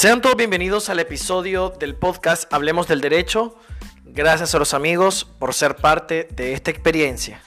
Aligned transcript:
Sean 0.00 0.22
todos 0.22 0.36
bienvenidos 0.36 0.90
al 0.90 1.00
episodio 1.00 1.70
del 1.70 1.96
podcast 1.96 2.44
Hablemos 2.54 2.86
del 2.86 3.00
Derecho. 3.00 3.56
Gracias 4.04 4.54
a 4.54 4.60
los 4.60 4.72
amigos 4.72 5.24
por 5.24 5.54
ser 5.54 5.74
parte 5.74 6.28
de 6.36 6.52
esta 6.52 6.70
experiencia. 6.70 7.42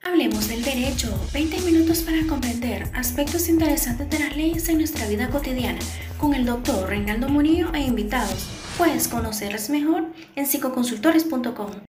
Hablemos 0.00 0.48
del 0.48 0.64
derecho, 0.64 1.14
20 1.34 1.60
minutos 1.60 1.98
para 1.98 2.26
comprender 2.26 2.90
aspectos 2.94 3.50
interesantes 3.50 4.08
de 4.08 4.18
las 4.18 4.34
leyes 4.34 4.66
en 4.70 4.78
nuestra 4.78 5.06
vida 5.06 5.28
cotidiana 5.28 5.80
con 6.16 6.32
el 6.32 6.46
doctor 6.46 6.88
Reinaldo 6.88 7.28
Monillo 7.28 7.70
e 7.74 7.80
invitados. 7.80 8.48
Puedes 8.78 9.08
conocerles 9.08 9.68
mejor 9.68 10.06
en 10.36 10.46
psicoconsultores.com. 10.46 11.84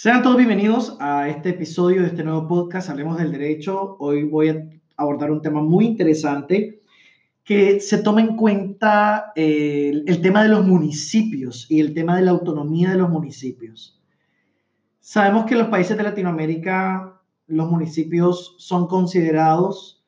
Sean 0.00 0.22
todos 0.22 0.36
bienvenidos 0.36 0.96
a 1.00 1.28
este 1.28 1.48
episodio 1.48 2.02
de 2.02 2.06
este 2.06 2.22
nuevo 2.22 2.46
podcast, 2.46 2.88
Hablemos 2.88 3.18
del 3.18 3.32
Derecho. 3.32 3.96
Hoy 3.98 4.22
voy 4.22 4.50
a 4.50 4.64
abordar 4.96 5.32
un 5.32 5.42
tema 5.42 5.60
muy 5.60 5.86
interesante 5.86 6.82
que 7.42 7.80
se 7.80 7.98
toma 7.98 8.20
en 8.20 8.36
cuenta 8.36 9.32
eh, 9.34 9.88
el, 9.88 10.04
el 10.06 10.22
tema 10.22 10.44
de 10.44 10.50
los 10.50 10.64
municipios 10.64 11.68
y 11.68 11.80
el 11.80 11.94
tema 11.94 12.14
de 12.14 12.22
la 12.22 12.30
autonomía 12.30 12.90
de 12.92 12.98
los 12.98 13.10
municipios. 13.10 14.00
Sabemos 15.00 15.46
que 15.46 15.54
en 15.54 15.62
los 15.62 15.68
países 15.68 15.96
de 15.96 16.04
Latinoamérica 16.04 17.20
los 17.48 17.68
municipios 17.68 18.54
son 18.58 18.86
considerados 18.86 20.06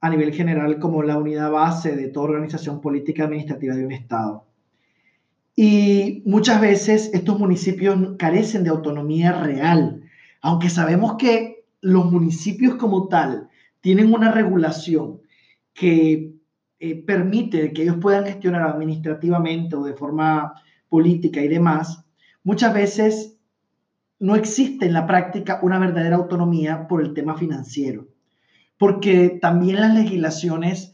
a 0.00 0.08
nivel 0.08 0.32
general 0.32 0.78
como 0.78 1.02
la 1.02 1.18
unidad 1.18 1.50
base 1.50 1.94
de 1.94 2.08
toda 2.08 2.30
organización 2.30 2.80
política 2.80 3.24
administrativa 3.24 3.74
de 3.74 3.84
un 3.84 3.92
Estado. 3.92 4.46
Y 5.56 6.22
muchas 6.26 6.60
veces 6.60 7.10
estos 7.14 7.38
municipios 7.38 7.98
carecen 8.18 8.62
de 8.62 8.70
autonomía 8.70 9.32
real, 9.32 10.02
aunque 10.42 10.68
sabemos 10.68 11.16
que 11.18 11.64
los 11.80 12.12
municipios 12.12 12.74
como 12.74 13.08
tal 13.08 13.48
tienen 13.80 14.12
una 14.12 14.30
regulación 14.30 15.22
que 15.72 16.34
eh, 16.78 17.02
permite 17.04 17.72
que 17.72 17.82
ellos 17.82 17.96
puedan 18.00 18.26
gestionar 18.26 18.62
administrativamente 18.62 19.76
o 19.76 19.84
de 19.84 19.94
forma 19.94 20.60
política 20.90 21.40
y 21.40 21.48
demás, 21.48 22.04
muchas 22.44 22.74
veces 22.74 23.38
no 24.18 24.36
existe 24.36 24.84
en 24.86 24.92
la 24.92 25.06
práctica 25.06 25.58
una 25.62 25.78
verdadera 25.78 26.16
autonomía 26.16 26.86
por 26.86 27.02
el 27.02 27.14
tema 27.14 27.34
financiero, 27.36 28.08
porque 28.76 29.38
también 29.40 29.80
las 29.80 29.94
legislaciones 29.94 30.92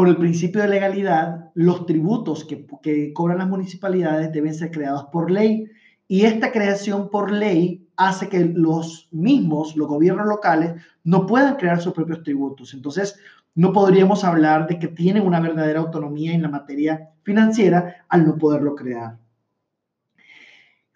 por 0.00 0.08
el 0.08 0.16
principio 0.16 0.62
de 0.62 0.68
legalidad, 0.68 1.50
los 1.52 1.84
tributos 1.84 2.46
que, 2.46 3.12
cobran 3.12 3.36
las 3.36 3.48
municipalidades 3.50 4.32
deben 4.32 4.54
ser 4.54 4.70
creados 4.70 5.04
por 5.12 5.30
ley 5.30 5.66
y 6.08 6.22
esta 6.22 6.52
creación 6.52 7.10
por 7.10 7.30
ley 7.30 7.86
hace 7.96 8.30
que 8.30 8.46
los 8.46 9.08
mismos, 9.10 9.76
los 9.76 9.88
gobiernos 9.88 10.26
locales, 10.26 10.72
no 11.04 11.26
puedan 11.26 11.56
crear 11.56 11.82
sus 11.82 11.92
propios 11.92 12.22
tributos. 12.22 12.72
Entonces, 12.72 13.20
no 13.54 13.74
podríamos 13.74 14.24
hablar 14.24 14.66
de 14.68 14.78
que 14.78 14.88
tienen 14.88 15.26
una 15.26 15.38
verdadera 15.38 15.80
autonomía 15.80 16.32
en 16.32 16.40
la 16.40 16.48
materia 16.48 17.10
financiera 17.22 18.06
al 18.08 18.24
no 18.24 18.38
poderlo 18.38 18.74
crear. 18.76 19.18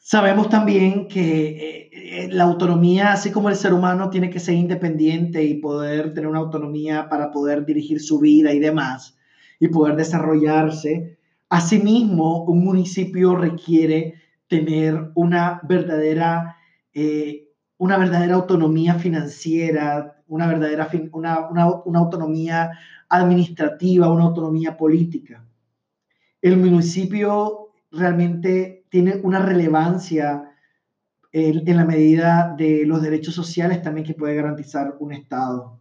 Sabemos 0.06 0.50
también 0.50 1.08
que 1.08 1.46
eh, 1.48 1.90
eh, 1.90 2.28
la 2.30 2.44
autonomía, 2.44 3.10
así 3.14 3.30
como 3.30 3.48
el 3.48 3.56
ser 3.56 3.72
humano 3.72 4.10
tiene 4.10 4.28
que 4.28 4.38
ser 4.38 4.54
independiente 4.54 5.42
y 5.42 5.54
poder 5.54 6.12
tener 6.12 6.28
una 6.28 6.40
autonomía 6.40 7.08
para 7.08 7.30
poder 7.30 7.64
dirigir 7.64 8.02
su 8.02 8.18
vida 8.18 8.52
y 8.52 8.58
demás, 8.58 9.16
y 9.58 9.68
poder 9.68 9.96
desarrollarse, 9.96 11.16
asimismo 11.48 12.44
un 12.44 12.62
municipio 12.62 13.34
requiere 13.34 14.16
tener 14.46 15.10
una 15.14 15.62
verdadera, 15.62 16.58
eh, 16.92 17.48
una 17.78 17.96
verdadera 17.96 18.34
autonomía 18.34 18.96
financiera, 18.96 20.22
una 20.26 20.46
verdadera 20.46 20.86
una, 21.12 21.48
una, 21.48 21.76
una 21.82 21.98
autonomía 22.00 22.72
administrativa, 23.08 24.12
una 24.12 24.24
autonomía 24.24 24.76
política. 24.76 25.46
El 26.42 26.58
municipio 26.58 27.70
realmente 27.90 28.83
tiene 28.94 29.18
una 29.24 29.40
relevancia 29.40 30.52
en, 31.32 31.76
la 31.76 31.84
medida 31.84 32.54
de 32.56 32.86
los 32.86 33.02
derechos 33.02 33.34
sociales 33.34 33.82
también 33.82 34.06
que 34.06 34.14
puede 34.14 34.36
garantizar 34.36 34.94
un 35.00 35.12
Estado. 35.12 35.80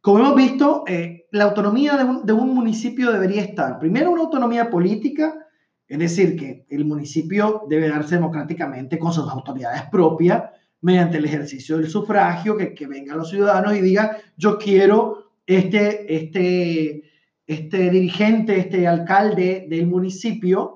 Como 0.00 0.18
hemos 0.18 0.34
visto, 0.34 0.82
eh, 0.88 1.28
la 1.30 1.44
autonomía 1.44 1.96
de 2.24 2.32
un, 2.32 2.52
municipio 2.52 3.12
debería 3.12 3.40
estar, 3.40 3.78
primero, 3.78 4.10
una 4.10 4.22
autonomía 4.22 4.68
política, 4.68 5.46
es 5.86 5.96
decir, 5.96 6.34
que 6.34 6.66
el 6.70 6.84
municipio 6.84 7.66
debe 7.68 7.88
darse 7.88 8.16
democráticamente 8.16 8.98
con 8.98 9.12
sus 9.12 9.30
autoridades 9.30 9.82
propias, 9.82 10.42
mediante 10.80 11.18
el 11.18 11.26
ejercicio 11.26 11.78
del 11.78 11.88
sufragio, 11.88 12.56
que, 12.56 12.74
que 12.74 12.88
vengan 12.88 13.18
los 13.18 13.30
ciudadanos 13.30 13.76
y 13.76 13.80
digan, 13.80 14.10
yo 14.36 14.58
quiero 14.58 15.30
este, 15.46 16.12
este, 16.12 17.04
este 17.46 17.90
dirigente, 17.90 18.58
este 18.58 18.88
alcalde 18.88 19.68
del 19.70 19.86
municipio, 19.86 20.73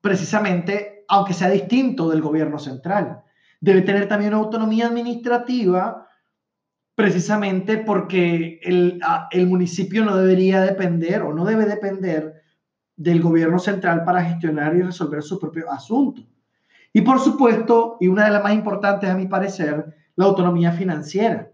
precisamente, 0.00 1.04
aunque 1.08 1.34
sea 1.34 1.50
distinto 1.50 2.10
del 2.10 2.20
gobierno 2.20 2.58
central. 2.58 3.22
Debe 3.60 3.82
tener 3.82 4.08
también 4.08 4.34
una 4.34 4.42
autonomía 4.42 4.86
administrativa, 4.86 6.06
precisamente 6.94 7.78
porque 7.78 8.60
el, 8.62 9.00
el 9.30 9.46
municipio 9.46 10.04
no 10.04 10.16
debería 10.16 10.60
depender 10.60 11.22
o 11.22 11.32
no 11.32 11.44
debe 11.44 11.64
depender 11.64 12.42
del 12.96 13.22
gobierno 13.22 13.58
central 13.58 14.04
para 14.04 14.24
gestionar 14.24 14.74
y 14.74 14.82
resolver 14.82 15.22
sus 15.22 15.38
propios 15.38 15.66
asuntos. 15.70 16.26
Y 16.92 17.02
por 17.02 17.20
supuesto, 17.20 17.96
y 18.00 18.08
una 18.08 18.24
de 18.24 18.30
las 18.30 18.42
más 18.42 18.54
importantes 18.54 19.08
a 19.08 19.14
mi 19.14 19.26
parecer, 19.26 19.94
la 20.16 20.24
autonomía 20.24 20.72
financiera, 20.72 21.52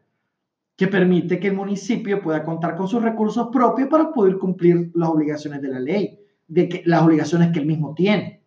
que 0.76 0.88
permite 0.88 1.38
que 1.38 1.48
el 1.48 1.54
municipio 1.54 2.22
pueda 2.22 2.42
contar 2.42 2.76
con 2.76 2.88
sus 2.88 3.02
recursos 3.02 3.48
propios 3.52 3.88
para 3.88 4.10
poder 4.12 4.38
cumplir 4.38 4.90
las 4.94 5.08
obligaciones 5.08 5.60
de 5.60 5.68
la 5.68 5.80
ley, 5.80 6.18
de 6.48 6.68
que, 6.68 6.82
las 6.84 7.02
obligaciones 7.02 7.52
que 7.52 7.60
él 7.60 7.66
mismo 7.66 7.94
tiene. 7.94 8.42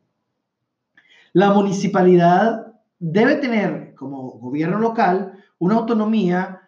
La 1.33 1.51
municipalidad 1.51 2.73
debe 2.99 3.35
tener 3.35 3.93
como 3.95 4.31
gobierno 4.31 4.79
local 4.79 5.33
una 5.59 5.75
autonomía 5.75 6.61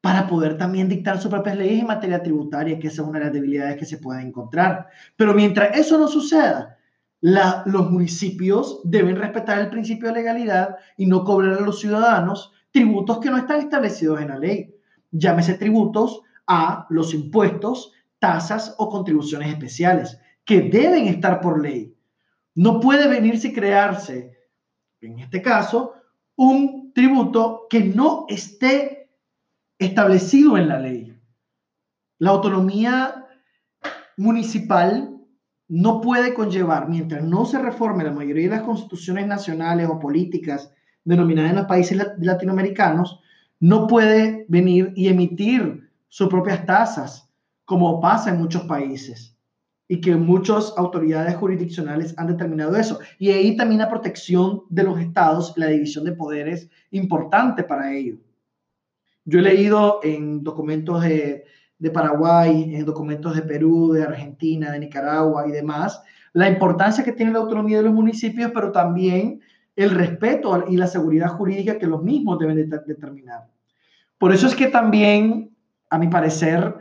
para 0.00 0.26
poder 0.26 0.56
también 0.56 0.88
dictar 0.88 1.20
sus 1.20 1.30
propias 1.30 1.56
leyes 1.56 1.80
en 1.80 1.86
materia 1.86 2.22
tributaria, 2.22 2.78
que 2.78 2.86
esa 2.86 3.02
es 3.02 3.08
una 3.08 3.18
de 3.18 3.24
las 3.26 3.34
debilidades 3.34 3.76
que 3.76 3.84
se 3.84 3.98
pueden 3.98 4.28
encontrar. 4.28 4.86
Pero 5.16 5.34
mientras 5.34 5.76
eso 5.76 5.98
no 5.98 6.08
suceda, 6.08 6.78
los 7.20 7.90
municipios 7.90 8.80
deben 8.84 9.16
respetar 9.16 9.58
el 9.58 9.70
principio 9.70 10.08
de 10.08 10.14
legalidad 10.14 10.76
y 10.96 11.06
no 11.06 11.24
cobrar 11.24 11.58
a 11.58 11.60
los 11.60 11.80
ciudadanos 11.80 12.52
tributos 12.70 13.18
que 13.18 13.30
no 13.30 13.36
están 13.36 13.60
establecidos 13.60 14.20
en 14.20 14.28
la 14.28 14.38
ley. 14.38 14.74
Llámese 15.10 15.54
tributos 15.54 16.22
a 16.46 16.86
los 16.90 17.12
impuestos, 17.12 17.92
tasas 18.20 18.74
o 18.78 18.88
contribuciones 18.88 19.48
especiales, 19.48 20.20
que 20.48 20.62
deben 20.62 21.08
estar 21.08 21.42
por 21.42 21.60
ley. 21.60 21.94
No 22.54 22.80
puede 22.80 23.06
venirse 23.06 23.48
y 23.48 23.52
crearse, 23.52 24.34
en 25.02 25.18
este 25.18 25.42
caso, 25.42 25.92
un 26.36 26.90
tributo 26.94 27.66
que 27.68 27.84
no 27.84 28.24
esté 28.30 29.10
establecido 29.78 30.56
en 30.56 30.68
la 30.68 30.78
ley. 30.78 31.14
La 32.18 32.30
autonomía 32.30 33.26
municipal 34.16 35.18
no 35.68 36.00
puede 36.00 36.32
conllevar, 36.32 36.88
mientras 36.88 37.22
no 37.22 37.44
se 37.44 37.58
reforme 37.58 38.04
la 38.04 38.12
mayoría 38.12 38.48
de 38.48 38.56
las 38.56 38.64
constituciones 38.64 39.26
nacionales 39.26 39.86
o 39.86 39.98
políticas 39.98 40.72
denominadas 41.04 41.50
en 41.50 41.56
los 41.58 41.66
países 41.66 41.98
latinoamericanos, 42.20 43.20
no 43.60 43.86
puede 43.86 44.46
venir 44.48 44.94
y 44.96 45.08
emitir 45.08 45.90
sus 46.08 46.28
propias 46.28 46.64
tasas, 46.64 47.30
como 47.66 48.00
pasa 48.00 48.30
en 48.30 48.38
muchos 48.38 48.62
países 48.62 49.37
y 49.88 50.00
que 50.02 50.14
muchas 50.16 50.74
autoridades 50.76 51.34
jurisdiccionales 51.36 52.14
han 52.18 52.26
determinado 52.26 52.76
eso. 52.76 53.00
Y 53.18 53.30
ahí 53.30 53.56
también 53.56 53.80
la 53.80 53.88
protección 53.88 54.62
de 54.68 54.82
los 54.84 55.00
estados, 55.00 55.54
la 55.56 55.66
división 55.66 56.04
de 56.04 56.12
poderes, 56.12 56.68
importante 56.90 57.64
para 57.64 57.92
ello. 57.94 58.18
Yo 59.24 59.38
he 59.38 59.42
leído 59.42 60.00
en 60.02 60.44
documentos 60.44 61.02
de, 61.02 61.44
de 61.78 61.90
Paraguay, 61.90 62.74
en 62.74 62.84
documentos 62.84 63.34
de 63.34 63.42
Perú, 63.42 63.92
de 63.92 64.02
Argentina, 64.02 64.70
de 64.70 64.80
Nicaragua 64.80 65.48
y 65.48 65.52
demás, 65.52 66.02
la 66.32 66.48
importancia 66.48 67.02
que 67.02 67.12
tiene 67.12 67.32
la 67.32 67.38
autonomía 67.38 67.78
de 67.78 67.84
los 67.84 67.94
municipios, 67.94 68.50
pero 68.52 68.70
también 68.70 69.40
el 69.74 69.90
respeto 69.90 70.64
y 70.68 70.76
la 70.76 70.86
seguridad 70.86 71.28
jurídica 71.28 71.78
que 71.78 71.86
los 71.86 72.02
mismos 72.02 72.38
deben 72.38 72.56
de 72.56 72.78
determinar. 72.86 73.46
Por 74.18 74.32
eso 74.32 74.46
es 74.46 74.54
que 74.54 74.66
también, 74.66 75.56
a 75.88 75.98
mi 75.98 76.08
parecer, 76.08 76.74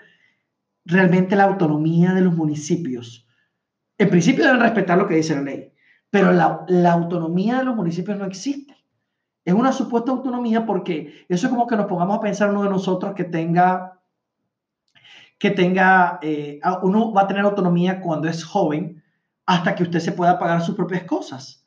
realmente 0.87 1.35
la 1.35 1.43
autonomía 1.43 2.13
de 2.13 2.21
los 2.21 2.35
municipios. 2.35 3.27
En 3.97 4.09
principio 4.09 4.45
deben 4.45 4.61
respetar 4.61 4.97
lo 4.97 5.07
que 5.07 5.15
dice 5.15 5.35
la 5.35 5.41
ley, 5.41 5.73
pero 6.09 6.31
la, 6.31 6.91
autonomía 6.91 7.59
de 7.59 7.65
los 7.65 7.75
municipios 7.75 8.17
no 8.17 8.25
existe. 8.25 8.75
Es 9.43 9.53
una 9.53 9.71
supuesta 9.71 10.11
autonomía 10.11 10.65
porque 10.65 11.25
eso 11.29 11.47
es 11.47 11.51
como 11.51 11.67
que 11.67 11.75
nos 11.75 11.87
pongamos 11.87 12.17
a 12.17 12.21
pensar 12.21 12.49
uno 12.49 12.63
de 12.63 12.69
nosotros 12.69 13.13
que 13.15 13.23
tenga, 13.23 13.99
que 15.37 15.51
tenga, 15.51 16.19
eh, 16.21 16.59
uno 16.83 17.13
va 17.13 17.23
a 17.23 17.27
tener 17.27 17.43
autonomía 17.43 18.01
cuando 18.01 18.27
es 18.27 18.43
joven 18.43 19.03
hasta 19.45 19.75
que 19.75 19.83
usted 19.83 19.99
se 19.99 20.11
pueda 20.11 20.39
pagar 20.39 20.61
sus 20.61 20.75
propias 20.75 21.03
cosas. 21.03 21.65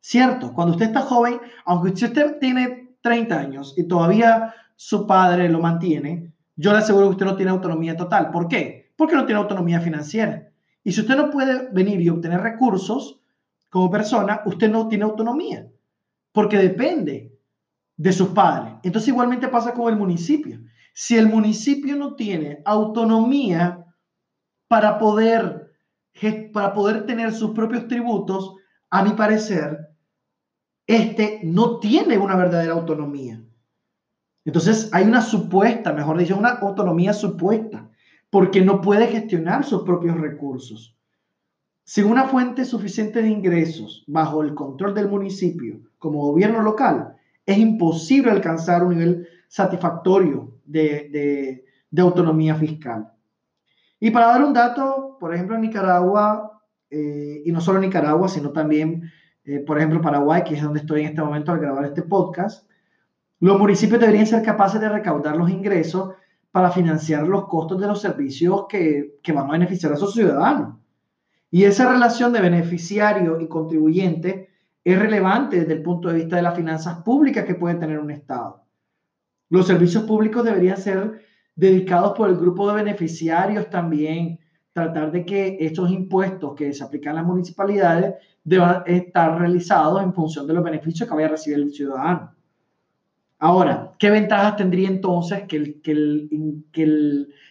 ¿Cierto? 0.00 0.52
Cuando 0.52 0.72
usted 0.72 0.86
está 0.86 1.02
joven, 1.02 1.40
aunque 1.64 1.90
usted 1.90 2.38
tiene 2.38 2.96
30 3.02 3.38
años 3.38 3.74
y 3.76 3.88
todavía 3.88 4.54
su 4.76 5.06
padre 5.06 5.48
lo 5.48 5.60
mantiene, 5.60 6.32
yo 6.58 6.72
le 6.72 6.78
aseguro 6.78 7.06
que 7.06 7.12
usted 7.12 7.26
no 7.26 7.36
tiene 7.36 7.52
autonomía 7.52 7.96
total. 7.96 8.30
¿Por 8.30 8.48
qué? 8.48 8.92
Porque 8.96 9.14
no 9.14 9.24
tiene 9.24 9.40
autonomía 9.40 9.80
financiera. 9.80 10.50
Y 10.82 10.92
si 10.92 11.00
usted 11.00 11.16
no 11.16 11.30
puede 11.30 11.70
venir 11.70 12.00
y 12.00 12.08
obtener 12.08 12.40
recursos 12.40 13.20
como 13.70 13.90
persona, 13.90 14.42
usted 14.44 14.68
no 14.68 14.88
tiene 14.88 15.04
autonomía, 15.04 15.70
porque 16.32 16.58
depende 16.58 17.38
de 17.96 18.12
sus 18.12 18.28
padres. 18.30 18.74
Entonces 18.82 19.08
igualmente 19.08 19.46
pasa 19.48 19.72
con 19.72 19.92
el 19.92 19.98
municipio. 19.98 20.60
Si 20.92 21.16
el 21.16 21.28
municipio 21.28 21.94
no 21.94 22.16
tiene 22.16 22.60
autonomía 22.64 23.86
para 24.66 24.98
poder, 24.98 25.72
para 26.52 26.72
poder 26.72 27.06
tener 27.06 27.32
sus 27.32 27.52
propios 27.52 27.86
tributos, 27.86 28.56
a 28.90 29.04
mi 29.04 29.10
parecer, 29.10 29.78
este 30.88 31.40
no 31.44 31.78
tiene 31.78 32.18
una 32.18 32.34
verdadera 32.34 32.72
autonomía. 32.72 33.44
Entonces 34.48 34.88
hay 34.94 35.04
una 35.04 35.20
supuesta, 35.20 35.92
mejor 35.92 36.16
dicho, 36.16 36.34
una 36.34 36.48
autonomía 36.48 37.12
supuesta, 37.12 37.86
porque 38.30 38.62
no 38.62 38.80
puede 38.80 39.06
gestionar 39.08 39.62
sus 39.62 39.82
propios 39.82 40.18
recursos. 40.18 40.96
Sin 41.84 42.06
una 42.06 42.24
fuente 42.24 42.64
suficiente 42.64 43.20
de 43.20 43.28
ingresos 43.28 44.04
bajo 44.06 44.42
el 44.42 44.54
control 44.54 44.94
del 44.94 45.06
municipio 45.06 45.82
como 45.98 46.22
gobierno 46.22 46.62
local, 46.62 47.14
es 47.44 47.58
imposible 47.58 48.30
alcanzar 48.30 48.82
un 48.84 48.96
nivel 48.96 49.28
satisfactorio 49.48 50.54
de, 50.64 51.66
autonomía 51.98 52.54
fiscal. 52.54 53.12
Y 54.00 54.10
para 54.10 54.28
dar 54.28 54.42
un 54.42 54.54
dato, 54.54 55.18
por 55.20 55.34
ejemplo, 55.34 55.56
en 55.56 55.60
Nicaragua, 55.60 56.62
eh, 56.88 57.42
y 57.44 57.52
no 57.52 57.60
solo 57.60 57.80
Nicaragua, 57.80 58.30
sino 58.30 58.50
también, 58.52 59.10
eh, 59.44 59.58
por 59.58 59.76
ejemplo, 59.76 60.00
Paraguay, 60.00 60.42
que 60.42 60.54
es 60.54 60.62
donde 60.62 60.80
estoy 60.80 61.02
en 61.02 61.08
este 61.08 61.20
momento 61.20 61.52
al 61.52 61.60
grabar 61.60 61.84
este 61.84 62.00
podcast, 62.00 62.66
los 63.40 63.58
municipios 63.58 64.00
deberían 64.00 64.26
ser 64.26 64.42
capaces 64.42 64.80
de 64.80 64.88
recaudar 64.88 65.36
los 65.36 65.50
ingresos 65.50 66.14
para 66.50 66.70
financiar 66.70 67.26
los 67.26 67.46
costos 67.46 67.80
de 67.80 67.86
los 67.86 68.00
servicios 68.00 68.66
que, 68.68 69.18
que 69.22 69.32
van 69.32 69.48
a 69.48 69.52
beneficiar 69.52 69.92
a 69.92 69.96
sus 69.96 70.14
ciudadanos. 70.14 70.78
Y 71.50 71.64
esa 71.64 71.90
relación 71.90 72.32
de 72.32 72.40
beneficiario 72.40 73.40
y 73.40 73.48
contribuyente 73.48 74.48
es 74.84 74.98
relevante 74.98 75.60
desde 75.60 75.74
el 75.74 75.82
punto 75.82 76.08
de 76.08 76.14
vista 76.14 76.36
de 76.36 76.42
las 76.42 76.56
finanzas 76.56 77.02
públicas 77.02 77.44
que 77.44 77.54
puede 77.54 77.76
tener 77.76 77.98
un 77.98 78.10
Estado. 78.10 78.64
Los 79.50 79.66
servicios 79.66 80.04
públicos 80.04 80.44
deberían 80.44 80.76
ser 80.76 81.22
dedicados 81.54 82.16
por 82.16 82.28
el 82.28 82.36
grupo 82.36 82.68
de 82.68 82.82
beneficiarios 82.82 83.70
también, 83.70 84.38
tratar 84.72 85.10
de 85.10 85.24
que 85.24 85.56
estos 85.60 85.90
impuestos 85.90 86.54
que 86.54 86.72
se 86.72 86.84
aplican 86.84 87.12
a 87.12 87.20
las 87.20 87.26
municipalidades 87.26 88.14
deban 88.44 88.82
estar 88.86 89.38
realizados 89.38 90.02
en 90.02 90.14
función 90.14 90.46
de 90.46 90.54
los 90.54 90.64
beneficios 90.64 91.08
que 91.08 91.14
vaya 91.14 91.26
a 91.26 91.30
recibir 91.30 91.58
el 91.58 91.72
ciudadano. 91.72 92.37
Ahora, 93.38 93.94
¿qué 93.98 94.10
ventajas 94.10 94.56
tendría 94.56 94.88
entonces 94.88 95.44
que, 95.46 95.58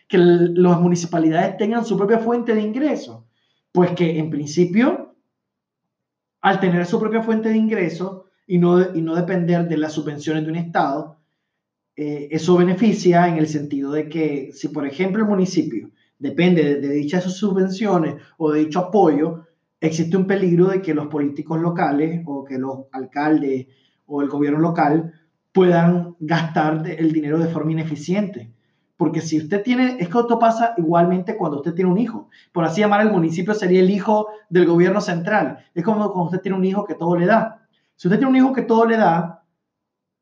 las 0.10 0.82
municipalidades 0.82 1.58
tengan 1.58 1.86
su 1.86 1.98
propia 1.98 2.20
fuente 2.20 2.54
de 2.54 2.62
ingresos? 2.62 3.24
Pues 3.72 3.92
que 3.92 4.20
en 4.20 4.30
principio, 4.30 5.16
al 6.42 6.60
tener 6.60 6.86
su 6.86 7.00
propia 7.00 7.22
fuente 7.22 7.50
de 7.50 7.58
ingresos 7.58 8.24
y 8.46 8.58
no, 8.58 8.78
depender 8.78 9.68
de 9.68 9.78
las 9.78 9.94
subvenciones 9.94 10.44
de 10.44 10.52
un 10.52 10.58
Estado, 10.58 11.22
eh, 11.96 12.28
eso 12.32 12.58
beneficia 12.58 13.28
en 13.28 13.38
el 13.38 13.48
sentido 13.48 13.92
de 13.94 14.10
que 14.10 14.52
si, 14.52 14.68
por 14.68 14.86
ejemplo, 14.86 15.24
el 15.24 15.30
municipio 15.30 15.90
depende 16.20 16.82
de, 16.82 16.90
dichas 16.90 17.24
subvenciones 17.24 18.16
o 18.38 18.52
de 18.52 18.60
dicho 18.60 18.80
apoyo, 18.80 19.46
existe 19.80 20.18
un 20.18 20.28
peligro 20.28 20.68
de 20.68 20.82
que 20.82 20.94
los 20.94 21.08
políticos 21.08 21.62
locales 21.62 22.24
o 22.26 22.44
que 22.44 22.58
los 22.58 22.86
alcaldes 22.92 23.68
o 24.06 24.22
el 24.22 24.28
gobierno 24.28 24.60
local 24.60 25.14
puedan 25.58 26.16
gastar 26.20 26.88
el 26.88 27.12
dinero 27.12 27.40
de 27.40 27.48
forma 27.48 27.72
ineficiente. 27.72 28.54
Porque 28.96 29.22
si 29.22 29.40
usted 29.40 29.64
tiene, 29.64 29.98
es 30.00 30.08
que 30.08 30.20
esto 30.20 30.38
pasa 30.38 30.76
igualmente 30.78 31.36
cuando 31.36 31.58
usted 31.58 31.74
tiene 31.74 31.90
un 31.90 31.98
hijo. 31.98 32.30
Por 32.52 32.64
así 32.64 32.82
llamar, 32.82 33.02
el 33.02 33.12
municipio 33.12 33.56
sería 33.56 33.80
el 33.80 33.90
hijo 33.90 34.28
del 34.52 34.68
gobierno 34.68 35.02
central. 35.02 35.66
Es 35.74 35.84
como 35.84 36.12
cuando 36.12 36.26
usted 36.26 36.42
tiene 36.42 36.60
un 36.60 36.64
hijo 36.64 36.86
que 36.86 36.94
todo 36.94 37.18
le 37.18 37.26
da. 37.26 37.68
Si 37.96 38.08
usted 38.08 38.20
tiene 38.20 38.30
un 38.30 38.36
hijo 38.36 38.54
que 38.54 38.62
todo 38.62 38.86
le 38.86 38.98
da, 38.98 39.46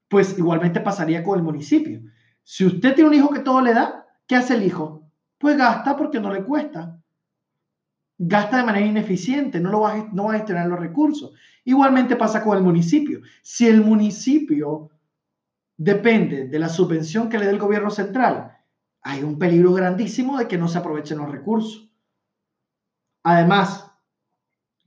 pues 0.08 0.38
igualmente 0.38 0.80
pasaría 0.80 1.22
con 1.22 1.38
el 1.38 1.44
municipio. 1.44 2.00
Si 2.42 2.66
usted 2.66 2.96
tiene 2.96 3.10
un 3.10 3.16
hijo 3.16 3.30
que 3.30 3.42
todo 3.42 3.60
le 3.60 3.74
da, 3.74 4.06
¿qué 4.28 4.38
hace 4.38 4.56
el 4.56 4.64
hijo? 4.64 5.04
Pues 5.38 5.58
gasta 5.58 5.98
porque 5.98 6.22
no 6.22 6.32
le 6.32 6.46
cuesta. 6.46 6.98
Gasta 8.18 8.56
de 8.56 8.64
manera 8.64 8.86
ineficiente, 8.86 9.60
no, 9.60 9.70
lo 9.70 9.82
va, 9.82 9.96
a, 9.96 10.10
no 10.14 10.28
va 10.28 10.36
a 10.36 10.38
gestionar 10.38 10.68
los 10.68 10.80
recursos. 10.80 11.34
Igualmente 11.66 12.16
pasa 12.16 12.42
con 12.42 12.58
el 12.58 12.64
municipio. 12.64 13.20
Si 13.42 13.68
el 13.68 13.82
municipio 13.84 14.92
depende 15.78 16.48
de 16.48 16.60
la 16.60 16.70
subvención 16.70 17.30
que 17.30 17.38
le 17.38 17.46
dé 17.46 17.52
el 17.52 17.60
gobierno 17.60 17.90
central, 17.90 18.58
hay 19.02 19.24
un 19.24 19.38
peligro 19.38 19.74
grandísimo 19.74 20.38
de 20.38 20.48
que 20.48 20.58
no 20.58 20.68
se 20.68 20.80
aprovechen 20.80 21.20
los 21.20 21.32
recursos. 21.32 21.90
Además, 23.24 23.92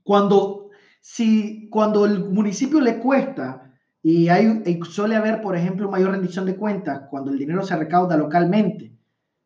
cuando, 0.02 0.70
si, 1.00 1.69
cuando 1.70 2.05
el 2.05 2.25
municipio 2.31 2.81
le 2.81 2.99
cuesta 2.99 3.73
y, 4.02 4.29
hay, 4.29 4.81
suele 4.85 5.17
haber, 5.17 5.40
por 5.40 5.56
ejemplo, 5.56 5.90
mayor 5.90 6.12
rendición 6.12 6.46
de 6.46 6.56
cuentas 6.56 7.02
cuando 7.11 7.31
el 7.31 7.38
dinero 7.38 7.62
se 7.62 7.76
recauda 7.76 8.17
localmente 8.17 8.93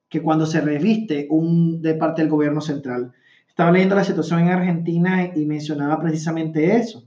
que 0.09 0.23
cuando 0.23 0.45
se 0.45 0.61
reviste 0.61 1.27
un, 1.31 1.81
de 1.81 1.95
parte 1.95 2.21
del 2.21 2.31
gobierno 2.31 2.61
central. 2.61 3.13
Estaba 3.49 3.73
leyendo 3.73 3.95
la 3.95 4.05
situación 4.05 4.41
en 4.41 4.51
Argentina 4.51 5.33
y 5.35 5.47
mencionaba 5.47 5.99
precisamente 6.01 6.77
eso, 6.77 7.05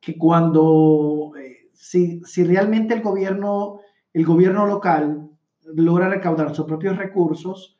que 0.00 0.16
cuando, 0.16 1.27
si, 1.78 2.44
realmente 2.44 2.92
el 2.92 3.02
gobierno, 3.02 3.80
el 4.12 4.26
gobierno 4.26 4.66
local 4.66 5.30
logra 5.64 6.08
recaudar 6.08 6.54
sus 6.54 6.66
propios 6.66 6.96
recursos, 6.96 7.78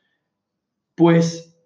pues 0.95 1.57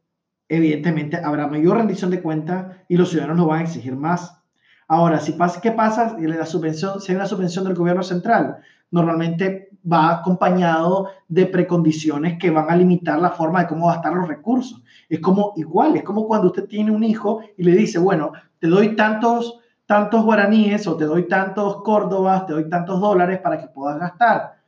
evidentemente 0.50 1.18
habrá 1.18 1.48
mayor 1.48 1.78
rendición 1.78 2.10
de 2.12 2.22
cuentas 2.22 2.76
y 2.88 2.98
los 2.98 3.10
ciudadanos 3.10 3.38
no 3.38 3.48
van 3.48 3.60
a 3.60 3.64
exigir 3.64 3.96
más. 3.96 4.42
Ahora, 4.88 5.20
si 5.20 5.34
pasa, 5.34 5.62
¿qué 5.62 5.72
pasa? 5.72 6.18
La 6.20 6.46
subvención, 6.46 7.00
si 7.00 7.12
hay 7.12 7.16
una 7.16 7.28
subvención 7.28 7.66
del 7.66 7.76
gobierno 7.76 8.04
central, 8.04 8.58
normalmente 8.92 9.70
va 9.92 10.20
acompañado 10.20 11.10
de 11.28 11.46
precondiciones 11.46 12.38
que 12.40 12.50
van 12.50 12.70
a 12.70 12.76
limitar 12.76 13.20
la 13.20 13.32
forma 13.32 13.62
de 13.62 13.68
cómo 13.68 13.88
gastar 13.88 14.14
los 14.14 14.28
recursos. 14.28 14.84
Es 15.08 15.20
como 15.20 15.54
igual, 15.56 15.96
es 15.96 16.04
como 16.04 16.28
cuando 16.28 16.48
usted 16.48 16.66
tiene 16.68 16.92
un 16.92 17.04
hijo 17.04 17.42
y 17.58 17.64
le 17.64 17.72
dice, 17.74 18.00
bueno, 18.00 18.32
te 18.60 18.68
doy 18.68 18.96
tantos, 18.96 19.60
tantos 19.86 20.24
guaraníes 20.24 20.88
o 20.88 20.96
te 20.96 21.06
doy 21.06 21.28
tantos 21.28 21.82
córdobas, 21.84 22.46
te 22.46 22.54
doy 22.54 22.70
tantos 22.70 23.00
dólares 23.00 23.40
para 23.40 23.60
que 23.60 23.68
puedas 23.68 24.00
gastar. 24.00 24.62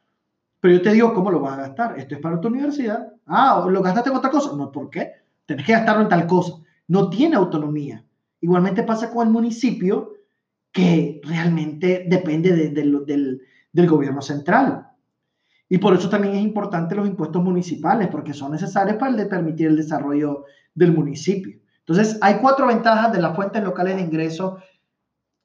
Pero 0.59 0.75
yo 0.75 0.81
te 0.81 0.93
digo, 0.93 1.13
¿cómo 1.13 1.31
lo 1.31 1.39
vas 1.39 1.53
a 1.53 1.61
gastar? 1.61 1.99
Esto 1.99 2.15
es 2.15 2.21
para 2.21 2.39
tu 2.39 2.47
universidad. 2.47 3.13
Ah, 3.25 3.65
¿lo 3.69 3.81
gastaste 3.81 4.09
en 4.09 4.15
otra 4.15 4.31
cosa? 4.31 4.55
No, 4.55 4.71
¿por 4.71 4.89
qué? 4.89 5.11
Tienes 5.45 5.65
que 5.65 5.73
gastarlo 5.73 6.03
en 6.03 6.09
tal 6.09 6.27
cosa. 6.27 6.53
No 6.87 7.09
tiene 7.09 7.35
autonomía. 7.35 8.03
Igualmente 8.41 8.83
pasa 8.83 9.11
con 9.11 9.27
el 9.27 9.33
municipio 9.33 10.13
que 10.71 11.21
realmente 11.23 12.05
depende 12.07 12.69
del, 12.69 13.87
gobierno 13.87 14.21
central. 14.21 14.87
Y 15.69 15.77
por 15.77 15.95
eso 15.95 16.09
también 16.09 16.35
es 16.35 16.41
importante 16.41 16.95
los 16.95 17.07
impuestos 17.07 17.41
municipales, 17.41 18.09
porque 18.09 18.33
son 18.33 18.51
necesarios 18.51 18.97
para 18.97 19.15
permitir 19.29 19.67
el 19.67 19.77
desarrollo 19.77 20.45
del 20.73 20.91
municipio. 20.91 21.59
Entonces, 21.79 22.17
hay 22.21 22.35
cuatro 22.41 22.67
ventajas 22.67 23.13
de 23.13 23.21
las 23.21 23.35
fuentes 23.35 23.63
locales 23.63 23.95
de 23.95 24.01
ingresos 24.01 24.61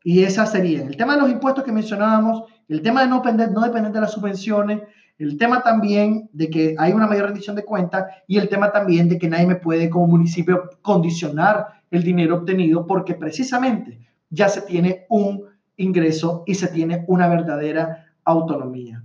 y 0.03 0.23
esas 0.23 0.53
serían 0.53 0.89
el 0.89 0.97
tema 0.97 1.15
de 1.15 1.23
los 1.23 1.31
impuestos 1.31 1.65
que 1.65 1.73
mencionábamos, 1.73 2.45
el 2.69 2.83
tema 2.83 3.03
de 3.03 3.09
no 3.09 3.17
depender, 3.17 3.51
no 3.53 3.61
depender 3.61 3.93
de 3.93 4.01
las 4.01 4.13
subvenciones, 4.13 4.83
el 5.19 5.37
tema 5.37 5.63
también 5.63 6.31
de 6.33 6.49
que 6.49 6.75
hay 6.79 6.93
una 6.93 7.07
mayor 7.07 7.27
rendición 7.27 7.55
de 7.55 7.65
cuentas 7.65 8.07
y 8.27 8.39
el 8.39 8.49
tema 8.49 8.73
también 8.73 9.09
de 9.09 9.19
que 9.19 9.29
nadie 9.29 9.47
me 9.47 9.57
puede 9.57 9.91
como 9.91 10.07
municipio 10.07 10.71
condicionar 10.81 11.67
el 11.91 12.03
dinero 12.03 12.37
obtenido 12.37 12.87
porque 12.87 13.15
precisamente 13.15 14.01
ya 14.31 14.49
se 14.49 14.63
tiene 14.63 15.05
un 15.11 15.45
ingreso 15.77 16.45
y 16.47 16.55
se 16.55 16.69
tiene 16.69 17.05
una 17.07 17.29
verdadera 17.29 18.07
autonomía. 18.25 19.03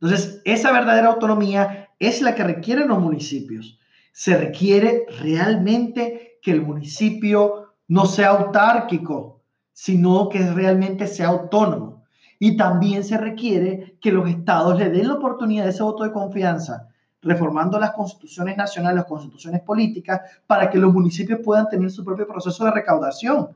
Entonces, 0.00 0.40
esa 0.44 0.72
verdadera 0.72 1.08
autonomía 1.08 1.90
es 1.98 2.22
la 2.22 2.34
que 2.34 2.44
requieren 2.44 2.88
los 2.88 2.98
municipios. 2.98 3.78
Se 4.12 4.36
requiere 4.36 5.04
realmente 5.20 6.38
que 6.42 6.52
el 6.52 6.62
municipio 6.62 7.74
no 7.88 8.06
sea 8.06 8.30
autárquico, 8.30 9.41
sino 9.72 10.28
que 10.28 10.50
realmente 10.52 11.06
sea 11.06 11.28
autónomo. 11.28 12.02
Y 12.38 12.56
también 12.56 13.04
se 13.04 13.18
requiere 13.18 13.96
que 14.00 14.12
los 14.12 14.28
estados 14.28 14.78
le 14.78 14.90
den 14.90 15.08
la 15.08 15.14
oportunidad 15.14 15.64
de 15.64 15.70
ese 15.70 15.82
voto 15.82 16.04
de 16.04 16.12
confianza, 16.12 16.88
reformando 17.22 17.78
las 17.78 17.92
constituciones 17.92 18.56
nacionales, 18.56 18.96
las 18.96 19.06
constituciones 19.06 19.60
políticas, 19.62 20.20
para 20.46 20.68
que 20.68 20.78
los 20.78 20.92
municipios 20.92 21.40
puedan 21.44 21.68
tener 21.68 21.90
su 21.90 22.04
propio 22.04 22.26
proceso 22.26 22.64
de 22.64 22.72
recaudación 22.72 23.50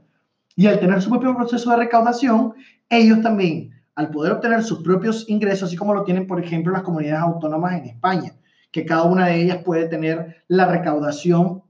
y 0.57 0.67
al 0.67 0.81
tener 0.81 1.03
su 1.03 1.11
propio 1.11 1.37
proceso 1.37 1.71
de 1.71 1.77
recaudación, 1.77 2.55
ellos 2.89 3.21
también, 3.21 3.73
al 3.95 4.11
poder 4.11 4.33
obtener 4.33 4.63
sus 4.63 4.83
propios 4.83 5.29
ingresos, 5.29 5.69
así 5.69 5.77
como 5.77 5.95
lo 5.95 6.05
tienen, 6.05 6.27
por 6.27 6.43
ejemplo, 6.43 6.73
las 6.73 6.83
comunidades 6.83 7.23
autónomas 7.23 7.75
en 7.75 7.87
España, 7.87 8.33
que 8.73 8.87
cada 8.87 9.03
una 9.05 9.27
de 9.27 9.43
ellas 9.43 9.59
puede 9.65 9.87
tener 9.87 10.45
la 10.49 10.67
recaudación 10.67 11.63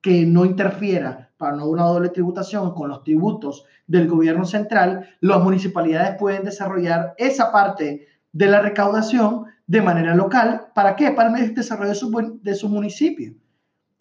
que 0.00 0.26
no 0.26 0.44
interfiera 0.44 1.25
para 1.36 1.56
no 1.56 1.66
una 1.66 1.84
doble 1.84 2.08
tributación 2.08 2.72
con 2.74 2.88
los 2.88 3.02
tributos 3.04 3.64
del 3.86 4.08
gobierno 4.08 4.44
central, 4.44 5.08
las 5.20 5.42
municipalidades 5.42 6.16
pueden 6.18 6.44
desarrollar 6.44 7.14
esa 7.18 7.52
parte 7.52 8.06
de 8.32 8.46
la 8.46 8.60
recaudación 8.60 9.46
de 9.66 9.82
manera 9.82 10.14
local. 10.14 10.68
¿Para 10.74 10.96
qué? 10.96 11.10
Para 11.10 11.36
el 11.38 11.54
desarrollo 11.54 11.90
de 11.90 11.94
su, 11.94 12.40
de 12.42 12.68
municipio. 12.68 13.34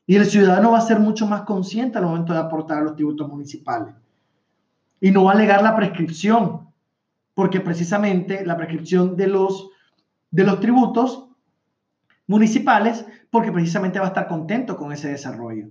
Y 0.07 0.15
el 0.15 0.25
ciudadano 0.25 0.71
va 0.71 0.77
a 0.77 0.81
ser 0.81 0.99
mucho 0.99 1.25
más 1.25 1.41
consciente 1.41 1.97
al 1.97 2.05
momento 2.05 2.33
de 2.33 2.39
aportar 2.39 2.83
los 2.83 2.95
tributos 2.95 3.27
municipales. 3.27 3.95
Y 5.01 5.11
no 5.11 5.25
va 5.25 5.31
a 5.31 5.35
alegar 5.35 5.63
la 5.63 5.75
prescripción, 5.75 6.69
porque 7.33 7.59
precisamente 7.59 8.45
la 8.45 8.55
prescripción 8.55 9.15
de 9.15 9.27
los 9.27 9.71
tributos 10.59 11.27
municipales, 12.27 13.05
porque 13.29 13.51
precisamente 13.51 13.99
va 13.99 14.05
a 14.05 14.09
estar 14.09 14.27
contento 14.27 14.77
con 14.77 14.91
ese 14.91 15.09
desarrollo. 15.09 15.69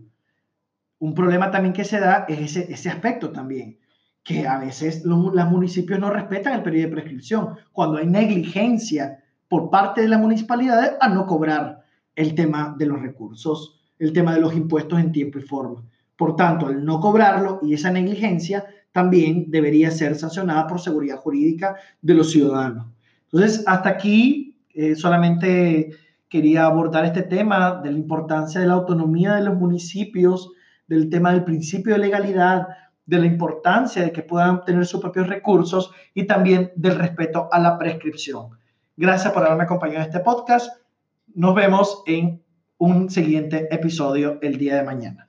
Un 0.99 1.15
problema 1.15 1.51
también 1.51 1.73
que 1.73 1.85
se 1.85 2.01
da 2.01 2.25
es 2.29 2.41
ese, 2.41 2.73
ese 2.73 2.89
aspecto 2.89 3.31
también, 3.31 3.79
que 4.23 4.47
a 4.47 4.59
veces 4.59 5.05
los, 5.05 5.19
municipios 5.19 5.99
no 5.99 6.11
respetan 6.11 6.55
el 6.55 6.63
periodo 6.63 6.89
de 6.89 6.95
prescripción, 6.95 7.57
cuando 7.73 7.99
hay 7.99 8.07
negligencia 8.07 9.23
por 9.49 9.71
parte 9.71 10.01
de 10.01 10.09
las 10.09 10.21
municipalidades 10.21 10.93
a 11.01 11.09
no 11.09 11.27
cobrar 11.27 11.85
el 12.17 12.35
tema 12.35 12.75
de 12.79 12.87
los 12.87 13.01
recursos 13.01 13.81
el 13.99 14.13
tema 14.13 14.35
de 14.35 14.41
los 14.41 14.55
impuestos 14.55 14.99
en 14.99 15.13
tiempo 15.13 15.39
y 15.39 15.43
forma. 15.43 15.85
Por 16.17 16.37
tanto, 16.37 16.69
el 16.71 16.85
no 16.85 17.01
cobrarlo 17.01 17.61
y 17.63 17.75
esa 17.75 17.91
negligencia 17.91 18.65
también 18.93 19.51
debería 19.51 19.91
ser 19.91 20.15
sancionada 20.15 20.67
por 20.67 20.81
seguridad 20.81 21.19
jurídica 21.19 21.77
de 22.01 22.15
los 22.15 22.31
ciudadanos. 22.31 22.87
Entonces, 23.33 23.65
hasta 23.67 23.89
aquí 23.89 24.57
eh, 24.75 24.95
solamente 24.95 25.91
quería 26.29 26.67
abordar 26.67 27.05
este 27.05 27.23
tema 27.23 27.81
de 27.83 27.91
la 27.93 27.99
importancia 27.99 28.61
de 28.61 28.67
la 28.67 28.75
autonomía 28.75 29.35
de 29.35 29.45
los 29.45 29.57
municipios, 29.57 30.53
del 30.87 31.09
tema 31.11 31.33
del 31.33 31.45
principio 31.45 31.95
de 31.95 32.01
legalidad, 32.01 32.69
de 33.07 33.19
la 33.19 33.27
importancia 33.27 34.03
de 34.03 34.13
que 34.13 34.23
puedan 34.23 34.65
tener 34.65 34.87
sus 34.87 35.01
propios 35.01 35.29
recursos 35.29 35.93
y 36.15 36.25
también 36.25 36.73
del 36.77 36.99
respeto 36.99 37.49
a 37.53 37.59
la 37.59 37.79
prescripción. 37.79 38.51
Gracias 38.97 39.33
por 39.33 39.45
haberme 39.45 39.65
acompañado 39.65 40.01
en 40.01 40.09
este 40.11 40.21
podcast. 40.21 40.71
Nos 41.35 41.55
vemos 41.55 42.03
en 42.07 42.43
un 42.79 43.11
siguiente 43.11 43.69
episodio 43.75 44.39
el 44.41 44.57
día 44.57 44.77
de 44.77 44.85
mañana. 44.85 45.29